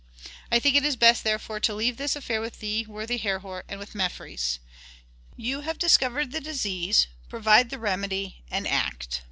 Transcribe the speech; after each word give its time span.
I 0.51 0.57
think 0.57 0.75
it 0.75 0.83
is 0.83 0.95
best 0.95 1.23
therefore 1.23 1.59
to 1.59 1.75
leave 1.75 1.97
this 1.97 2.15
affair 2.15 2.41
with 2.41 2.59
thee, 2.59 2.87
worthy 2.89 3.17
Herhor, 3.19 3.63
and 3.69 3.79
with 3.79 3.93
Mefres. 3.93 4.57
Ye 5.37 5.61
have 5.61 5.77
discovered 5.77 6.31
the 6.31 6.41
disease, 6.41 7.05
provide 7.29 7.69
the 7.69 7.77
remedy 7.77 8.43
and 8.49 8.67
act. 8.67 9.19